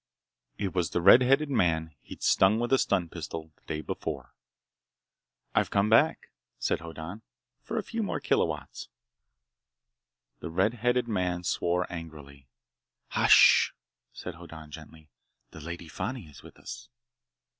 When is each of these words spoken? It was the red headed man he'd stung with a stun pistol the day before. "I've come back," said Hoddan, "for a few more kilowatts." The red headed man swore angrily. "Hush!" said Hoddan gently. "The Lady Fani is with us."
It 0.57 0.73
was 0.73 0.89
the 0.89 0.99
red 0.99 1.21
headed 1.21 1.51
man 1.51 1.93
he'd 2.01 2.23
stung 2.23 2.59
with 2.59 2.73
a 2.73 2.79
stun 2.79 3.07
pistol 3.07 3.51
the 3.55 3.61
day 3.67 3.81
before. 3.81 4.33
"I've 5.53 5.69
come 5.69 5.91
back," 5.91 6.31
said 6.57 6.79
Hoddan, 6.79 7.21
"for 7.61 7.77
a 7.77 7.83
few 7.83 8.01
more 8.01 8.19
kilowatts." 8.19 8.89
The 10.39 10.49
red 10.49 10.73
headed 10.73 11.07
man 11.07 11.43
swore 11.43 11.85
angrily. 11.93 12.47
"Hush!" 13.09 13.75
said 14.11 14.33
Hoddan 14.33 14.71
gently. 14.71 15.11
"The 15.51 15.61
Lady 15.61 15.87
Fani 15.87 16.25
is 16.27 16.41
with 16.41 16.57
us." 16.57 16.89